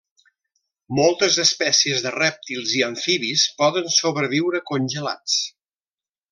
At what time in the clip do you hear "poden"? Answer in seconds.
3.61-3.95